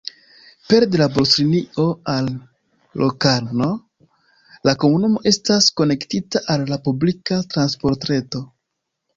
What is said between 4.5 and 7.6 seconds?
la komunumo estas konektita al la publika